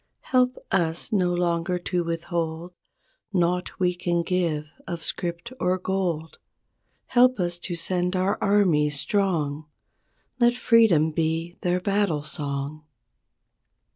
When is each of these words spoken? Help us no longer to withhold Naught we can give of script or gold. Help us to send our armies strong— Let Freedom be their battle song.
Help 0.33 0.57
us 0.71 1.11
no 1.11 1.31
longer 1.31 1.77
to 1.77 2.03
withhold 2.03 2.73
Naught 3.31 3.77
we 3.79 3.93
can 3.93 4.23
give 4.23 4.71
of 4.87 5.03
script 5.03 5.53
or 5.59 5.77
gold. 5.77 6.39
Help 7.05 7.39
us 7.39 7.59
to 7.59 7.75
send 7.75 8.15
our 8.15 8.39
armies 8.41 8.99
strong— 8.99 9.67
Let 10.39 10.55
Freedom 10.55 11.11
be 11.11 11.59
their 11.61 11.79
battle 11.79 12.23
song. 12.23 12.83